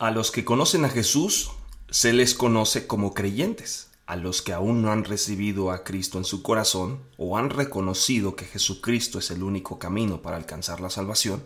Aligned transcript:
A 0.00 0.10
los 0.10 0.30
que 0.30 0.46
conocen 0.46 0.86
a 0.86 0.88
Jesús 0.88 1.50
se 1.90 2.14
les 2.14 2.32
conoce 2.32 2.86
como 2.86 3.12
creyentes. 3.12 3.90
A 4.06 4.16
los 4.16 4.40
que 4.40 4.54
aún 4.54 4.80
no 4.80 4.92
han 4.92 5.04
recibido 5.04 5.70
a 5.70 5.84
Cristo 5.84 6.16
en 6.16 6.24
su 6.24 6.42
corazón 6.42 7.00
o 7.18 7.36
han 7.36 7.50
reconocido 7.50 8.34
que 8.34 8.46
Jesucristo 8.46 9.18
es 9.18 9.30
el 9.30 9.42
único 9.42 9.78
camino 9.78 10.22
para 10.22 10.38
alcanzar 10.38 10.80
la 10.80 10.88
salvación, 10.88 11.44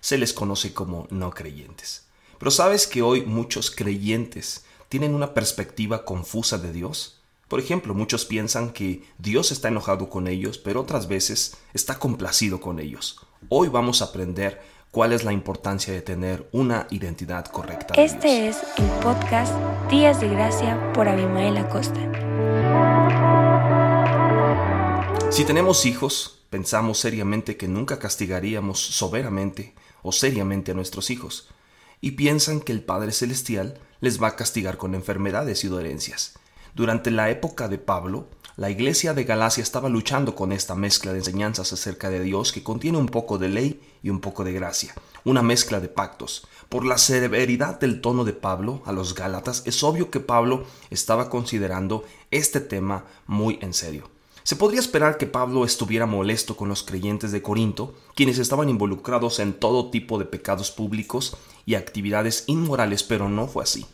se 0.00 0.16
les 0.16 0.32
conoce 0.32 0.72
como 0.72 1.08
no 1.10 1.30
creyentes. 1.30 2.06
Pero 2.38 2.52
¿sabes 2.52 2.86
que 2.86 3.02
hoy 3.02 3.22
muchos 3.22 3.72
creyentes 3.72 4.64
tienen 4.88 5.12
una 5.12 5.34
perspectiva 5.34 6.04
confusa 6.04 6.56
de 6.56 6.72
Dios? 6.72 7.20
Por 7.48 7.58
ejemplo, 7.58 7.94
muchos 7.94 8.24
piensan 8.26 8.70
que 8.70 9.02
Dios 9.18 9.50
está 9.50 9.66
enojado 9.66 10.08
con 10.08 10.28
ellos, 10.28 10.56
pero 10.56 10.82
otras 10.82 11.08
veces 11.08 11.56
está 11.74 11.98
complacido 11.98 12.60
con 12.60 12.78
ellos. 12.78 13.18
Hoy 13.48 13.66
vamos 13.66 14.02
a 14.02 14.06
aprender 14.06 14.62
cuál 14.90 15.12
es 15.12 15.24
la 15.24 15.32
importancia 15.32 15.92
de 15.92 16.02
tener 16.02 16.48
una 16.52 16.86
identidad 16.90 17.46
correcta. 17.46 17.94
Este 17.96 18.48
es 18.48 18.58
el 18.76 18.86
podcast 19.02 19.52
Días 19.90 20.20
de 20.20 20.28
Gracia 20.28 20.92
por 20.92 21.08
Abimael 21.08 21.56
Acosta. 21.58 22.00
Si 25.30 25.44
tenemos 25.44 25.84
hijos, 25.84 26.42
pensamos 26.48 26.98
seriamente 26.98 27.56
que 27.56 27.68
nunca 27.68 27.98
castigaríamos 27.98 28.80
soberamente 28.80 29.74
o 30.02 30.12
seriamente 30.12 30.72
a 30.72 30.74
nuestros 30.74 31.10
hijos, 31.10 31.48
y 32.00 32.12
piensan 32.12 32.60
que 32.60 32.72
el 32.72 32.82
Padre 32.82 33.12
Celestial 33.12 33.78
les 34.00 34.22
va 34.22 34.28
a 34.28 34.36
castigar 34.36 34.78
con 34.78 34.94
enfermedades 34.94 35.64
y 35.64 35.68
dolencias. 35.68 36.38
Durante 36.74 37.10
la 37.10 37.28
época 37.28 37.68
de 37.68 37.78
Pablo, 37.78 38.28
la 38.58 38.70
iglesia 38.70 39.14
de 39.14 39.22
Galacia 39.22 39.62
estaba 39.62 39.88
luchando 39.88 40.34
con 40.34 40.50
esta 40.50 40.74
mezcla 40.74 41.12
de 41.12 41.18
enseñanzas 41.18 41.72
acerca 41.72 42.10
de 42.10 42.18
Dios 42.18 42.50
que 42.50 42.64
contiene 42.64 42.98
un 42.98 43.06
poco 43.06 43.38
de 43.38 43.48
ley 43.48 43.80
y 44.02 44.10
un 44.10 44.20
poco 44.20 44.42
de 44.42 44.52
gracia, 44.52 44.96
una 45.24 45.42
mezcla 45.42 45.78
de 45.78 45.86
pactos. 45.86 46.44
Por 46.68 46.84
la 46.84 46.98
severidad 46.98 47.78
del 47.78 48.00
tono 48.00 48.24
de 48.24 48.32
Pablo 48.32 48.82
a 48.84 48.90
los 48.90 49.14
Gálatas, 49.14 49.62
es 49.64 49.84
obvio 49.84 50.10
que 50.10 50.18
Pablo 50.18 50.64
estaba 50.90 51.30
considerando 51.30 52.04
este 52.32 52.58
tema 52.58 53.04
muy 53.28 53.60
en 53.62 53.72
serio. 53.72 54.10
Se 54.42 54.56
podría 54.56 54.80
esperar 54.80 55.18
que 55.18 55.26
Pablo 55.28 55.64
estuviera 55.64 56.06
molesto 56.06 56.56
con 56.56 56.68
los 56.68 56.82
creyentes 56.82 57.30
de 57.30 57.42
Corinto, 57.42 57.94
quienes 58.16 58.38
estaban 58.38 58.68
involucrados 58.68 59.38
en 59.38 59.52
todo 59.52 59.90
tipo 59.90 60.18
de 60.18 60.24
pecados 60.24 60.72
públicos 60.72 61.36
y 61.64 61.76
actividades 61.76 62.42
inmorales, 62.48 63.04
pero 63.04 63.28
no 63.28 63.46
fue 63.46 63.62
así. 63.62 63.86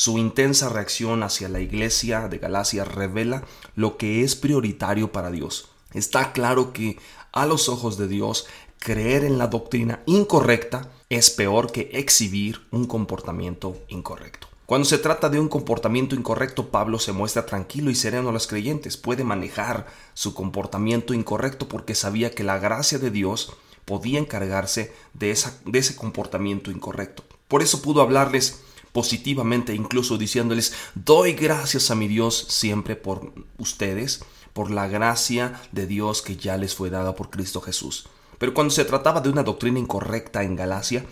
Su 0.00 0.16
intensa 0.16 0.70
reacción 0.70 1.22
hacia 1.22 1.50
la 1.50 1.60
iglesia 1.60 2.26
de 2.28 2.38
Galacia 2.38 2.86
revela 2.86 3.44
lo 3.74 3.98
que 3.98 4.24
es 4.24 4.34
prioritario 4.34 5.12
para 5.12 5.30
Dios. 5.30 5.68
Está 5.92 6.32
claro 6.32 6.72
que 6.72 6.96
a 7.32 7.44
los 7.44 7.68
ojos 7.68 7.98
de 7.98 8.08
Dios 8.08 8.46
creer 8.78 9.24
en 9.24 9.36
la 9.36 9.48
doctrina 9.48 10.00
incorrecta 10.06 10.90
es 11.10 11.28
peor 11.28 11.70
que 11.70 11.90
exhibir 11.92 12.62
un 12.70 12.86
comportamiento 12.86 13.76
incorrecto. 13.88 14.48
Cuando 14.64 14.86
se 14.86 14.96
trata 14.96 15.28
de 15.28 15.38
un 15.38 15.50
comportamiento 15.50 16.14
incorrecto, 16.14 16.70
Pablo 16.70 16.98
se 16.98 17.12
muestra 17.12 17.44
tranquilo 17.44 17.90
y 17.90 17.94
sereno 17.94 18.30
a 18.30 18.32
los 18.32 18.46
creyentes. 18.46 18.96
Puede 18.96 19.22
manejar 19.22 19.86
su 20.14 20.32
comportamiento 20.32 21.12
incorrecto 21.12 21.68
porque 21.68 21.94
sabía 21.94 22.30
que 22.30 22.42
la 22.42 22.58
gracia 22.58 22.98
de 22.98 23.10
Dios 23.10 23.52
podía 23.84 24.18
encargarse 24.18 24.94
de, 25.12 25.38
de 25.66 25.78
ese 25.78 25.94
comportamiento 25.94 26.70
incorrecto. 26.70 27.22
Por 27.48 27.60
eso 27.60 27.82
pudo 27.82 28.00
hablarles 28.00 28.62
positivamente, 28.92 29.74
incluso 29.74 30.18
diciéndoles, 30.18 30.74
doy 30.94 31.32
gracias 31.32 31.90
a 31.90 31.94
mi 31.94 32.08
Dios 32.08 32.46
siempre 32.48 32.96
por 32.96 33.32
ustedes, 33.58 34.24
por 34.52 34.70
la 34.70 34.88
gracia 34.88 35.60
de 35.72 35.86
Dios 35.86 36.22
que 36.22 36.36
ya 36.36 36.56
les 36.56 36.74
fue 36.74 36.90
dada 36.90 37.14
por 37.14 37.30
Cristo 37.30 37.60
Jesús. 37.60 38.08
Pero 38.38 38.54
cuando 38.54 38.72
se 38.72 38.84
trataba 38.84 39.20
de 39.20 39.28
una 39.28 39.42
doctrina 39.42 39.78
incorrecta 39.78 40.42
en 40.42 40.56
Galacia, 40.56 41.04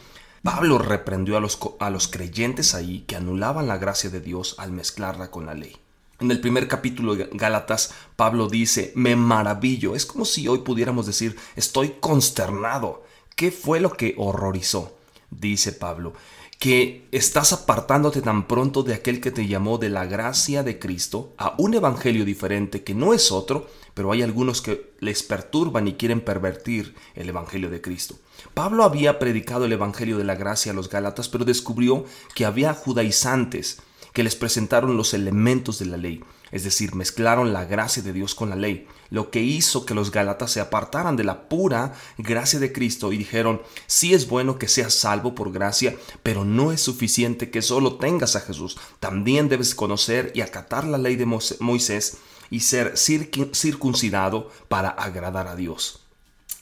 Pablo 0.43 0.79
reprendió 0.79 1.37
a 1.37 1.41
los, 1.41 1.59
a 1.79 1.91
los 1.91 2.09
creyentes 2.09 2.75
ahí 2.75 3.05
que 3.07 3.17
anulaban 3.17 3.69
la 3.69 3.77
gracia 3.77 4.09
de 4.09 4.21
Dios 4.21 4.55
al 4.59 4.73
mezclarla 4.73 5.31
con 5.31 5.47
la 5.47 5.55
ley. 5.55 5.77
En 6.21 6.31
el 6.31 6.41
primer 6.41 6.67
capítulo 6.67 7.15
de 7.15 7.29
Gálatas, 7.33 7.93
Pablo 8.17 8.49
dice, 8.49 8.93
me 8.97 9.15
maravillo. 9.15 9.95
Es 9.95 10.05
como 10.05 10.25
si 10.25 10.49
hoy 10.49 10.61
pudiéramos 10.61 11.07
decir, 11.07 11.37
estoy 11.55 11.97
consternado. 12.01 13.05
¿Qué 13.37 13.53
fue 13.53 13.79
lo 13.79 13.93
que 13.93 14.15
horrorizó? 14.17 14.97
Dice 15.31 15.73
Pablo, 15.73 16.15
que 16.59 17.07
estás 17.13 17.53
apartándote 17.53 18.21
tan 18.21 18.49
pronto 18.49 18.83
de 18.83 18.95
aquel 18.95 19.21
que 19.21 19.31
te 19.31 19.47
llamó 19.47 19.79
de 19.79 19.91
la 19.91 20.07
gracia 20.07 20.65
de 20.65 20.81
Cristo 20.81 21.33
a 21.39 21.55
un 21.57 21.75
evangelio 21.75 22.25
diferente 22.25 22.83
que 22.83 22.95
no 22.95 23.15
es 23.15 23.31
otro, 23.31 23.69
pero 23.95 24.11
hay 24.11 24.23
algunos 24.23 24.61
que 24.61 24.93
les 24.99 25.23
perturban 25.23 25.87
y 25.87 25.95
quieren 25.95 26.21
pervertir 26.21 26.97
el 27.15 27.29
evangelio 27.29 27.71
de 27.71 27.81
Cristo. 27.81 28.17
Pablo 28.55 28.83
había 28.83 29.21
predicado 29.21 29.67
el 29.67 29.73
evangelio 29.73 30.19
de 30.19 30.25
la 30.25 30.35
gracia 30.35 30.73
a 30.73 30.75
los 30.75 30.89
Gálatas, 30.89 31.29
pero 31.29 31.45
descubrió 31.45 32.05
que 32.35 32.45
había 32.45 32.75
judaizantes 32.75 33.81
que 34.13 34.25
les 34.25 34.35
presentaron 34.35 34.97
los 34.97 35.15
elementos 35.15 35.79
de 35.79 35.87
la 35.87 35.97
ley, 35.97 36.25
es 36.51 36.65
decir, 36.65 36.95
mezclaron 36.95 37.53
la 37.53 37.65
gracia 37.65 38.03
de 38.03 38.13
Dios 38.13 38.35
con 38.35 38.51
la 38.51 38.57
ley, 38.57 38.87
lo 39.11 39.31
que 39.31 39.41
hizo 39.41 39.85
que 39.85 39.95
los 39.95 40.11
Gálatas 40.11 40.53
se 40.53 40.61
apartaran 40.61 41.17
de 41.17 41.25
la 41.25 41.49
pura 41.49 41.95
gracia 42.17 42.59
de 42.59 42.73
Cristo 42.73 43.13
y 43.13 43.19
dijeron, 43.19 43.63
sí 43.87 44.15
es 44.15 44.29
bueno 44.29 44.59
que 44.59 44.69
seas 44.69 44.95
salvo 44.95 45.35
por 45.35 45.53
gracia, 45.53 45.97
pero 46.23 46.45
no 46.45 46.73
es 46.73 46.81
suficiente 46.81 47.51
que 47.51 47.63
solo 47.63 47.97
tengas 47.97 48.37
a 48.37 48.41
Jesús, 48.41 48.79
también 49.01 49.49
debes 49.49 49.75
conocer 49.75 50.33
y 50.35 50.41
acatar 50.41 50.85
la 50.85 50.99
ley 50.99 51.17
de 51.17 51.27
Moisés 51.27 52.19
y 52.51 52.61
ser 52.61 52.95
circuncidado 52.97 54.51
para 54.69 54.89
agradar 54.89 55.49
a 55.49 55.57
Dios. 55.57 56.01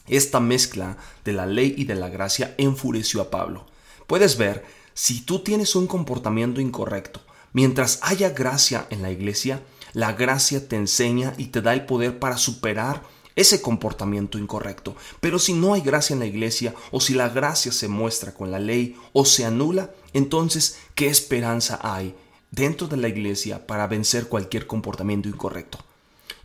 Esta 0.09 0.41
mezcla 0.41 0.97
de 1.25 1.33
la 1.33 1.47
ley 1.47 1.75
y 1.77 1.85
de 1.85 1.97
la 1.97 2.09
gracia 2.09 2.55
enfureció 2.59 3.21
a 3.21 3.31
Pablo. 3.31 3.67
Puedes 4.07 4.37
ver, 4.37 4.65
si 4.95 5.21
tú 5.21 5.41
tienes 5.41 5.75
un 5.75 5.89
comportamiento 5.89 6.61
incorrecto, 6.61 7.21
Mientras 7.57 8.01
haya 8.03 8.29
gracia 8.29 8.87
en 8.91 9.01
la 9.01 9.11
iglesia, 9.11 9.63
la 9.97 10.13
gracia 10.13 10.69
te 10.69 10.77
enseña 10.77 11.33
y 11.39 11.47
te 11.47 11.63
da 11.63 11.73
el 11.73 11.87
poder 11.87 12.19
para 12.19 12.37
superar 12.37 13.03
ese 13.35 13.63
comportamiento 13.63 14.37
incorrecto. 14.37 14.95
Pero 15.21 15.39
si 15.39 15.55
no 15.55 15.73
hay 15.73 15.81
gracia 15.81 16.13
en 16.13 16.21
la 16.21 16.27
iglesia, 16.27 16.75
o 16.91 17.01
si 17.01 17.15
la 17.15 17.31
gracia 17.31 17.73
se 17.73 17.89
muestra 17.89 18.35
con 18.35 18.51
la 18.51 18.59
ley 18.59 18.95
o 19.15 19.25
se 19.25 19.47
anula, 19.47 19.91
entonces, 20.13 20.81
¿qué 20.95 21.07
esperanza 21.07 21.81
hay 21.83 22.15
dentro 22.51 22.89
de 22.89 22.99
la 22.99 23.09
iglesia 23.09 23.67
para 23.67 23.87
vencer 23.87 24.29
cualquier 24.29 24.67
comportamiento 24.67 25.31
incorrecto? 25.31 25.79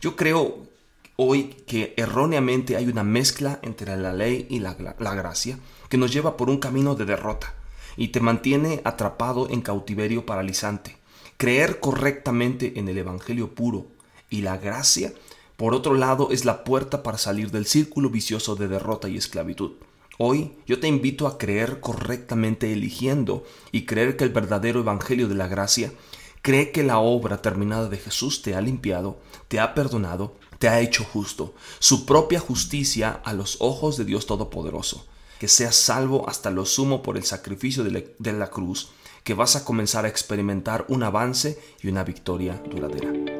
Yo 0.00 0.16
creo 0.16 0.66
hoy 1.16 1.54
que 1.66 1.92
erróneamente 1.98 2.76
hay 2.76 2.88
una 2.88 3.04
mezcla 3.04 3.58
entre 3.60 3.94
la 3.98 4.14
ley 4.14 4.46
y 4.48 4.60
la, 4.60 4.72
gracia 4.72 5.58
que 5.90 5.98
nos 5.98 6.10
lleva 6.10 6.38
por 6.38 6.48
un 6.48 6.56
camino 6.56 6.94
de 6.94 7.04
derrota 7.04 7.52
y 7.98 8.08
te 8.08 8.20
mantiene 8.20 8.80
atrapado 8.84 9.50
en 9.50 9.60
cautiverio 9.60 10.24
paralizante. 10.24 11.01
Creer 11.42 11.80
correctamente 11.80 12.78
en 12.78 12.88
el 12.88 12.98
Evangelio 12.98 13.52
puro 13.52 13.88
y 14.30 14.42
la 14.42 14.58
gracia, 14.58 15.12
por 15.56 15.74
otro 15.74 15.94
lado, 15.94 16.28
es 16.30 16.44
la 16.44 16.62
puerta 16.62 17.02
para 17.02 17.18
salir 17.18 17.50
del 17.50 17.66
círculo 17.66 18.10
vicioso 18.10 18.54
de 18.54 18.68
derrota 18.68 19.08
y 19.08 19.16
esclavitud. 19.16 19.72
Hoy 20.18 20.52
yo 20.68 20.78
te 20.78 20.86
invito 20.86 21.26
a 21.26 21.38
creer 21.38 21.80
correctamente 21.80 22.72
eligiendo 22.72 23.42
y 23.72 23.86
creer 23.86 24.16
que 24.16 24.22
el 24.22 24.30
verdadero 24.30 24.78
Evangelio 24.78 25.26
de 25.26 25.34
la 25.34 25.48
gracia 25.48 25.92
cree 26.42 26.70
que 26.70 26.84
la 26.84 27.00
obra 27.00 27.42
terminada 27.42 27.88
de 27.88 27.98
Jesús 27.98 28.42
te 28.42 28.54
ha 28.54 28.60
limpiado, 28.60 29.18
te 29.48 29.58
ha 29.58 29.74
perdonado, 29.74 30.36
te 30.60 30.68
ha 30.68 30.78
hecho 30.78 31.02
justo, 31.02 31.56
su 31.80 32.06
propia 32.06 32.38
justicia 32.38 33.20
a 33.24 33.32
los 33.32 33.56
ojos 33.58 33.96
de 33.96 34.04
Dios 34.04 34.26
Todopoderoso, 34.26 35.08
que 35.40 35.48
seas 35.48 35.74
salvo 35.74 36.28
hasta 36.28 36.52
lo 36.52 36.64
sumo 36.66 37.02
por 37.02 37.16
el 37.16 37.24
sacrificio 37.24 37.82
de 37.82 37.90
la, 37.90 38.02
de 38.20 38.32
la 38.32 38.48
cruz 38.48 38.90
que 39.24 39.34
vas 39.34 39.56
a 39.56 39.64
comenzar 39.64 40.04
a 40.04 40.08
experimentar 40.08 40.84
un 40.88 41.02
avance 41.02 41.58
y 41.82 41.88
una 41.88 42.04
victoria 42.04 42.60
duradera. 42.68 43.31